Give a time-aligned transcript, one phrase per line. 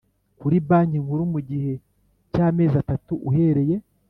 [0.39, 1.71] kuri Banki Nkuru mu gihe
[2.31, 3.75] cy amezi atatu uhereye